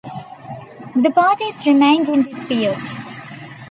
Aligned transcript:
The 0.95 1.11
parties 1.11 1.63
remained 1.67 2.09
in 2.09 2.23
dispute. 2.23 2.87